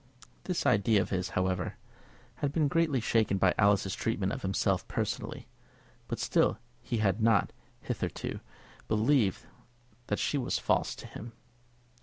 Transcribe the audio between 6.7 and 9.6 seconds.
he had not, hitherto, believed